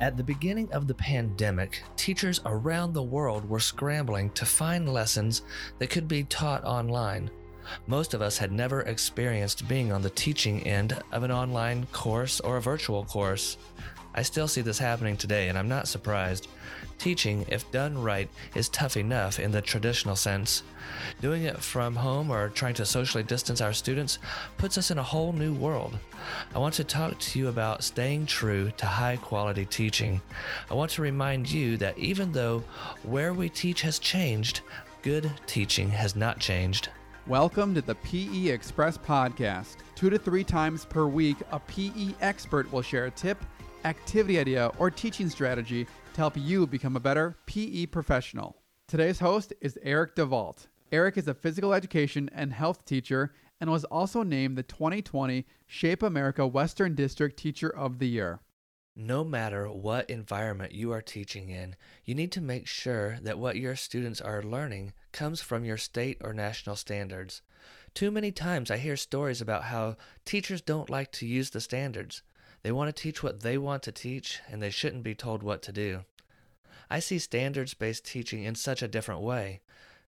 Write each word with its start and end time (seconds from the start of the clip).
At 0.00 0.16
the 0.16 0.24
beginning 0.24 0.72
of 0.72 0.86
the 0.86 0.94
pandemic, 0.94 1.82
teachers 1.94 2.40
around 2.46 2.94
the 2.94 3.02
world 3.02 3.46
were 3.46 3.60
scrambling 3.60 4.30
to 4.30 4.46
find 4.46 4.88
lessons 4.88 5.42
that 5.78 5.90
could 5.90 6.08
be 6.08 6.24
taught 6.24 6.64
online. 6.64 7.30
Most 7.86 8.14
of 8.14 8.22
us 8.22 8.38
had 8.38 8.50
never 8.50 8.80
experienced 8.80 9.68
being 9.68 9.92
on 9.92 10.00
the 10.00 10.08
teaching 10.08 10.66
end 10.66 10.98
of 11.12 11.22
an 11.22 11.30
online 11.30 11.84
course 11.92 12.40
or 12.40 12.56
a 12.56 12.62
virtual 12.62 13.04
course. 13.04 13.58
I 14.12 14.22
still 14.22 14.48
see 14.48 14.60
this 14.60 14.78
happening 14.78 15.16
today, 15.16 15.48
and 15.48 15.56
I'm 15.56 15.68
not 15.68 15.86
surprised. 15.86 16.48
Teaching, 16.98 17.46
if 17.48 17.70
done 17.70 17.96
right, 17.96 18.28
is 18.56 18.68
tough 18.68 18.96
enough 18.96 19.38
in 19.38 19.52
the 19.52 19.62
traditional 19.62 20.16
sense. 20.16 20.64
Doing 21.20 21.44
it 21.44 21.58
from 21.58 21.94
home 21.94 22.30
or 22.30 22.48
trying 22.48 22.74
to 22.74 22.84
socially 22.84 23.22
distance 23.22 23.60
our 23.60 23.72
students 23.72 24.18
puts 24.58 24.76
us 24.76 24.90
in 24.90 24.98
a 24.98 25.02
whole 25.02 25.32
new 25.32 25.54
world. 25.54 25.96
I 26.54 26.58
want 26.58 26.74
to 26.74 26.84
talk 26.84 27.18
to 27.20 27.38
you 27.38 27.48
about 27.48 27.84
staying 27.84 28.26
true 28.26 28.72
to 28.78 28.86
high 28.86 29.16
quality 29.16 29.64
teaching. 29.64 30.20
I 30.68 30.74
want 30.74 30.90
to 30.92 31.02
remind 31.02 31.50
you 31.50 31.76
that 31.76 31.96
even 31.96 32.32
though 32.32 32.64
where 33.04 33.32
we 33.32 33.48
teach 33.48 33.82
has 33.82 34.00
changed, 34.00 34.62
good 35.02 35.30
teaching 35.46 35.88
has 35.90 36.16
not 36.16 36.40
changed. 36.40 36.88
Welcome 37.26 37.74
to 37.76 37.80
the 37.80 37.94
PE 37.94 38.48
Express 38.48 38.98
podcast. 38.98 39.76
Two 39.94 40.10
to 40.10 40.18
three 40.18 40.42
times 40.42 40.84
per 40.84 41.06
week, 41.06 41.36
a 41.52 41.60
PE 41.60 42.14
expert 42.20 42.70
will 42.72 42.82
share 42.82 43.06
a 43.06 43.10
tip 43.10 43.44
activity 43.84 44.38
idea, 44.38 44.70
or 44.78 44.90
teaching 44.90 45.28
strategy 45.28 45.84
to 45.84 46.16
help 46.16 46.36
you 46.36 46.66
become 46.66 46.96
a 46.96 47.00
better 47.00 47.36
PE 47.46 47.86
professional. 47.86 48.56
Today's 48.86 49.20
host 49.20 49.52
is 49.60 49.78
Eric 49.82 50.16
DeVault. 50.16 50.66
Eric 50.92 51.16
is 51.16 51.28
a 51.28 51.34
physical 51.34 51.72
education 51.72 52.28
and 52.34 52.52
health 52.52 52.84
teacher 52.84 53.32
and 53.60 53.70
was 53.70 53.84
also 53.84 54.22
named 54.22 54.56
the 54.56 54.62
2020 54.62 55.46
Shape 55.66 56.02
America 56.02 56.46
Western 56.46 56.94
District 56.94 57.38
Teacher 57.38 57.68
of 57.68 57.98
the 57.98 58.08
Year. 58.08 58.40
No 58.96 59.22
matter 59.22 59.70
what 59.70 60.10
environment 60.10 60.72
you 60.72 60.90
are 60.92 61.00
teaching 61.00 61.48
in, 61.48 61.76
you 62.04 62.14
need 62.14 62.32
to 62.32 62.40
make 62.40 62.66
sure 62.66 63.18
that 63.22 63.38
what 63.38 63.56
your 63.56 63.76
students 63.76 64.20
are 64.20 64.42
learning 64.42 64.92
comes 65.12 65.40
from 65.40 65.64
your 65.64 65.76
state 65.76 66.18
or 66.20 66.34
national 66.34 66.74
standards. 66.74 67.40
Too 67.94 68.10
many 68.10 68.32
times 68.32 68.70
I 68.70 68.78
hear 68.78 68.96
stories 68.96 69.40
about 69.40 69.64
how 69.64 69.96
teachers 70.24 70.60
don't 70.60 70.90
like 70.90 71.12
to 71.12 71.26
use 71.26 71.50
the 71.50 71.60
standards. 71.60 72.22
They 72.62 72.72
want 72.72 72.94
to 72.94 73.02
teach 73.02 73.22
what 73.22 73.40
they 73.40 73.56
want 73.56 73.82
to 73.84 73.92
teach, 73.92 74.40
and 74.48 74.62
they 74.62 74.70
shouldn't 74.70 75.02
be 75.02 75.14
told 75.14 75.42
what 75.42 75.62
to 75.62 75.72
do. 75.72 76.04
I 76.90 76.98
see 76.98 77.18
standards 77.18 77.72
based 77.72 78.04
teaching 78.04 78.42
in 78.42 78.54
such 78.54 78.82
a 78.82 78.88
different 78.88 79.22
way. 79.22 79.60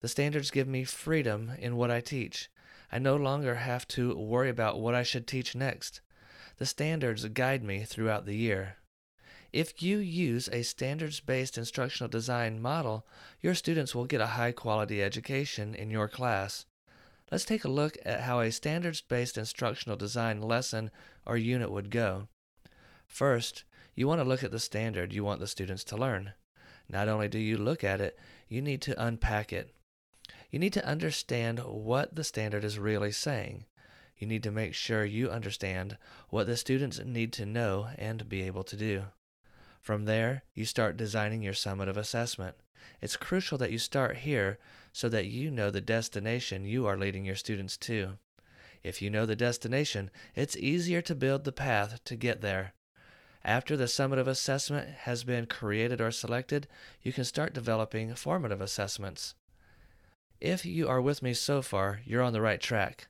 The 0.00 0.08
standards 0.08 0.50
give 0.50 0.66
me 0.66 0.84
freedom 0.84 1.52
in 1.58 1.76
what 1.76 1.90
I 1.90 2.00
teach. 2.00 2.50
I 2.90 2.98
no 2.98 3.14
longer 3.14 3.54
have 3.56 3.86
to 3.88 4.16
worry 4.16 4.50
about 4.50 4.80
what 4.80 4.94
I 4.94 5.02
should 5.02 5.26
teach 5.26 5.54
next. 5.54 6.00
The 6.58 6.66
standards 6.66 7.24
guide 7.28 7.62
me 7.62 7.84
throughout 7.84 8.26
the 8.26 8.36
year. 8.36 8.76
If 9.52 9.82
you 9.82 9.98
use 9.98 10.48
a 10.50 10.62
standards 10.62 11.20
based 11.20 11.58
instructional 11.58 12.08
design 12.08 12.60
model, 12.60 13.06
your 13.40 13.54
students 13.54 13.94
will 13.94 14.06
get 14.06 14.20
a 14.20 14.28
high 14.38 14.52
quality 14.52 15.02
education 15.02 15.74
in 15.74 15.90
your 15.90 16.08
class. 16.08 16.66
Let's 17.30 17.44
take 17.44 17.64
a 17.64 17.68
look 17.68 17.96
at 18.04 18.22
how 18.22 18.40
a 18.40 18.50
standards 18.50 19.00
based 19.02 19.38
instructional 19.38 19.96
design 19.96 20.40
lesson 20.40 20.90
or 21.24 21.36
unit 21.36 21.70
would 21.70 21.90
go. 21.90 22.28
First, 23.12 23.64
you 23.94 24.08
want 24.08 24.22
to 24.22 24.26
look 24.26 24.42
at 24.42 24.52
the 24.52 24.58
standard 24.58 25.12
you 25.12 25.22
want 25.22 25.38
the 25.38 25.46
students 25.46 25.84
to 25.84 25.98
learn. 25.98 26.32
Not 26.88 27.08
only 27.08 27.28
do 27.28 27.38
you 27.38 27.58
look 27.58 27.84
at 27.84 28.00
it, 28.00 28.18
you 28.48 28.62
need 28.62 28.80
to 28.82 29.04
unpack 29.04 29.52
it. 29.52 29.74
You 30.50 30.58
need 30.58 30.72
to 30.72 30.86
understand 30.86 31.58
what 31.58 32.14
the 32.14 32.24
standard 32.24 32.64
is 32.64 32.78
really 32.78 33.12
saying. 33.12 33.66
You 34.16 34.26
need 34.26 34.42
to 34.44 34.50
make 34.50 34.72
sure 34.72 35.04
you 35.04 35.28
understand 35.28 35.98
what 36.30 36.46
the 36.46 36.56
students 36.56 37.00
need 37.04 37.34
to 37.34 37.44
know 37.44 37.90
and 37.98 38.30
be 38.30 38.44
able 38.44 38.64
to 38.64 38.76
do. 38.76 39.02
From 39.82 40.06
there, 40.06 40.44
you 40.54 40.64
start 40.64 40.96
designing 40.96 41.42
your 41.42 41.52
summative 41.52 41.98
assessment. 41.98 42.56
It's 43.02 43.16
crucial 43.16 43.58
that 43.58 43.70
you 43.72 43.78
start 43.78 44.16
here 44.16 44.58
so 44.90 45.10
that 45.10 45.26
you 45.26 45.50
know 45.50 45.68
the 45.70 45.82
destination 45.82 46.64
you 46.64 46.86
are 46.86 46.96
leading 46.96 47.26
your 47.26 47.36
students 47.36 47.76
to. 47.76 48.16
If 48.82 49.02
you 49.02 49.10
know 49.10 49.26
the 49.26 49.36
destination, 49.36 50.10
it's 50.34 50.56
easier 50.56 51.02
to 51.02 51.14
build 51.14 51.44
the 51.44 51.52
path 51.52 52.02
to 52.06 52.16
get 52.16 52.40
there. 52.40 52.72
After 53.44 53.76
the 53.76 53.84
summative 53.84 54.28
assessment 54.28 54.88
has 55.00 55.24
been 55.24 55.46
created 55.46 56.00
or 56.00 56.12
selected, 56.12 56.68
you 57.02 57.12
can 57.12 57.24
start 57.24 57.52
developing 57.52 58.14
formative 58.14 58.60
assessments. 58.60 59.34
If 60.40 60.64
you 60.64 60.88
are 60.88 61.00
with 61.00 61.22
me 61.22 61.34
so 61.34 61.62
far, 61.62 62.00
you're 62.04 62.22
on 62.22 62.32
the 62.32 62.40
right 62.40 62.60
track. 62.60 63.08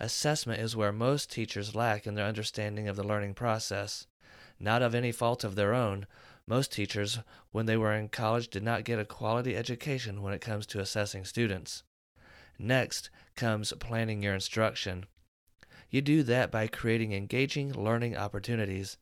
Assessment 0.00 0.60
is 0.60 0.74
where 0.74 0.92
most 0.92 1.30
teachers 1.30 1.74
lack 1.74 2.06
in 2.06 2.14
their 2.14 2.26
understanding 2.26 2.88
of 2.88 2.96
the 2.96 3.04
learning 3.06 3.34
process. 3.34 4.06
Not 4.58 4.82
of 4.82 4.94
any 4.94 5.12
fault 5.12 5.44
of 5.44 5.54
their 5.54 5.74
own, 5.74 6.06
most 6.46 6.72
teachers, 6.72 7.20
when 7.52 7.66
they 7.66 7.76
were 7.76 7.94
in 7.94 8.08
college, 8.08 8.48
did 8.48 8.62
not 8.62 8.84
get 8.84 8.98
a 8.98 9.04
quality 9.04 9.56
education 9.56 10.22
when 10.22 10.34
it 10.34 10.40
comes 10.40 10.66
to 10.66 10.80
assessing 10.80 11.24
students. 11.24 11.82
Next 12.58 13.10
comes 13.34 13.72
planning 13.80 14.22
your 14.22 14.34
instruction. 14.34 15.06
You 15.94 16.02
do 16.02 16.24
that 16.24 16.50
by 16.50 16.66
creating 16.66 17.12
engaging 17.12 17.72
learning 17.72 18.16
opportunities. 18.16 18.96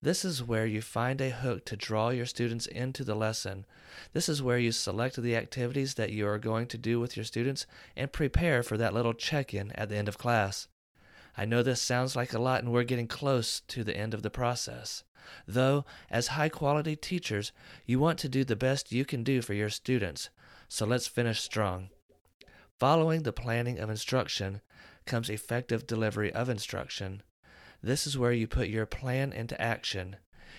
This 0.00 0.24
is 0.24 0.42
where 0.42 0.64
you 0.64 0.80
find 0.80 1.20
a 1.20 1.28
hook 1.28 1.66
to 1.66 1.76
draw 1.76 2.08
your 2.08 2.24
students 2.24 2.64
into 2.66 3.04
the 3.04 3.14
lesson. 3.14 3.66
This 4.14 4.30
is 4.30 4.42
where 4.42 4.56
you 4.56 4.72
select 4.72 5.16
the 5.16 5.36
activities 5.36 5.92
that 5.96 6.10
you 6.10 6.26
are 6.26 6.38
going 6.38 6.66
to 6.68 6.78
do 6.78 7.00
with 7.00 7.18
your 7.18 7.24
students 7.24 7.66
and 7.98 8.14
prepare 8.14 8.62
for 8.62 8.78
that 8.78 8.94
little 8.94 9.12
check 9.12 9.52
in 9.52 9.72
at 9.72 9.90
the 9.90 9.96
end 9.96 10.08
of 10.08 10.16
class. 10.16 10.68
I 11.36 11.44
know 11.44 11.62
this 11.62 11.82
sounds 11.82 12.16
like 12.16 12.32
a 12.32 12.38
lot 12.38 12.62
and 12.62 12.72
we're 12.72 12.82
getting 12.84 13.08
close 13.08 13.60
to 13.68 13.84
the 13.84 13.94
end 13.94 14.14
of 14.14 14.22
the 14.22 14.30
process. 14.30 15.04
Though, 15.46 15.84
as 16.10 16.28
high 16.28 16.48
quality 16.48 16.96
teachers, 16.96 17.52
you 17.84 18.00
want 18.00 18.18
to 18.20 18.28
do 18.30 18.42
the 18.42 18.56
best 18.56 18.90
you 18.90 19.04
can 19.04 19.22
do 19.22 19.42
for 19.42 19.52
your 19.52 19.68
students, 19.68 20.30
so 20.66 20.86
let's 20.86 21.08
finish 21.08 21.42
strong. 21.42 21.90
Following 22.80 23.24
the 23.24 23.32
planning 23.34 23.78
of 23.78 23.90
instruction 23.90 24.62
comes 25.08 25.28
effective 25.28 25.86
delivery 25.86 26.32
of 26.32 26.48
instruction. 26.48 27.22
This 27.82 28.06
is 28.06 28.16
where 28.16 28.32
you 28.32 28.46
put 28.46 28.68
your 28.68 28.86
plan 28.86 29.32
into 29.32 29.60
action. 29.60 30.16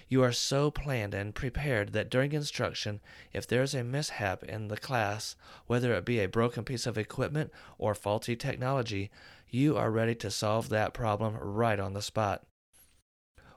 You 0.09 0.23
are 0.23 0.31
so 0.31 0.71
planned 0.71 1.13
and 1.13 1.35
prepared 1.35 1.93
that 1.93 2.09
during 2.09 2.31
instruction, 2.31 2.99
if 3.31 3.47
there 3.47 3.61
is 3.61 3.75
a 3.75 3.83
mishap 3.83 4.43
in 4.43 4.67
the 4.67 4.77
class, 4.77 5.35
whether 5.67 5.93
it 5.93 6.03
be 6.03 6.19
a 6.19 6.27
broken 6.27 6.63
piece 6.63 6.88
of 6.88 6.97
equipment 6.97 7.51
or 7.77 7.93
faulty 7.93 8.35
technology, 8.35 9.11
you 9.47 9.77
are 9.77 9.91
ready 9.91 10.15
to 10.15 10.31
solve 10.31 10.69
that 10.69 10.93
problem 10.93 11.38
right 11.38 11.79
on 11.79 11.93
the 11.93 12.01
spot. 12.01 12.43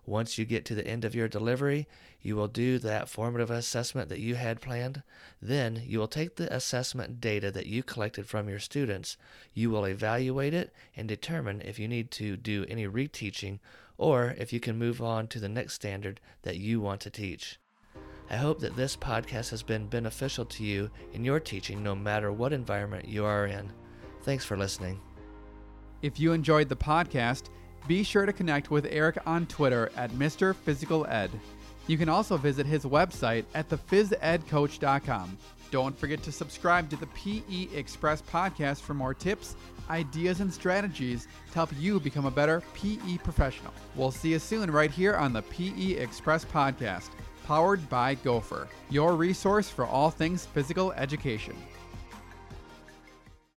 Once 0.05 0.37
you 0.37 0.45
get 0.45 0.65
to 0.65 0.75
the 0.75 0.87
end 0.87 1.05
of 1.05 1.15
your 1.15 1.29
delivery, 1.29 1.87
you 2.21 2.35
will 2.35 2.49
do 2.49 2.79
that 2.79 3.09
formative 3.09 3.51
assessment 3.51 4.09
that 4.09 4.19
you 4.19 4.35
had 4.35 4.61
planned. 4.61 5.03
Then 5.41 5.83
you 5.87 5.99
will 5.99 6.09
take 6.09 6.37
the 6.37 6.53
assessment 6.55 7.21
data 7.21 7.51
that 7.53 7.67
you 7.67 7.83
collected 7.83 8.27
from 8.27 8.49
your 8.49 8.59
students. 8.59 9.17
You 9.55 9.71
will 9.71 9.85
evaluate 9.85 10.55
it 10.55 10.73
and 10.97 11.07
determine 11.07 11.63
if 11.63 11.79
you 11.79 11.87
need 11.87 12.11
to 12.13 12.37
do 12.37 12.67
any 12.69 12.87
reteaching 12.87 13.61
or 13.97 14.35
if 14.39 14.53
you 14.53 14.59
can 14.59 14.79
move 14.79 15.01
on 15.01 15.29
to 15.29 15.39
the 15.39 15.49
next 15.49 15.75
standard 15.75 16.21
that 16.43 16.57
you 16.57 16.81
want 16.81 17.01
to 17.03 17.11
teach. 17.11 17.61
I 18.31 18.37
hope 18.37 18.61
that 18.61 18.77
this 18.77 18.97
podcast 18.97 19.51
has 19.51 19.63
been 19.63 19.87
beneficial 19.87 20.45
to 20.47 20.65
you 20.65 20.91
in 21.13 21.25
your 21.25 21.39
teaching 21.39 21.83
no 21.83 21.95
matter 21.95 22.33
what 22.33 22.53
environment 22.53 23.07
you 23.07 23.25
are 23.25 23.47
in. 23.47 23.71
Thanks 24.23 24.45
for 24.45 24.57
listening. 24.57 25.01
If 26.01 26.19
you 26.19 26.33
enjoyed 26.33 26.69
the 26.69 26.77
podcast, 26.77 27.51
be 27.87 28.03
sure 28.03 28.27
to 28.27 28.33
connect 28.33 28.71
with 28.71 28.87
Eric 28.91 29.19
on 29.27 29.47
Twitter 29.47 29.91
at 29.97 30.11
Mr. 30.13 30.55
Physical 30.55 31.07
Ed. 31.07 31.31
You 31.87 31.99
can 31.99 32.09
also 32.09 32.37
visit 32.37 32.67
his 32.67 32.85
website 32.85 33.45
at 33.55 33.69
thephys.edcoach.com. 33.69 35.37
Don't 35.71 35.99
forget 35.99 36.23
to 36.23 36.33
subscribe 36.33 36.91
to 36.91 36.97
the 36.97 37.07
PE 37.09 37.75
Express 37.75 38.23
podcast 38.23 38.83
for 38.83 38.95
more 38.95 39.15
tips, 39.15 39.57
ideas, 39.89 40.41
and 40.41 40.53
strategies 40.53 41.27
to 41.49 41.55
help 41.55 41.71
you 41.79 41.99
become 41.99 42.27
a 42.27 42.31
better 42.31 42.63
PE 42.75 43.19
professional. 43.19 43.73
We'll 43.97 44.11
see 44.11 44.33
you 44.33 44.39
soon 44.39 44.71
right 44.71 44.91
here 44.91 45.17
on 45.17 45.33
the 45.33 45.43
PE 45.43 45.95
Express 45.95 46.45
podcast, 46.45 47.11
powered 47.45 47.89
by 47.89 48.15
Gopher, 48.17 48.69
your 48.91 49.15
resource 49.17 49.69
for 49.69 49.87
all 49.87 50.11
things 50.11 50.47
physical 50.47 50.93
education. 50.93 51.57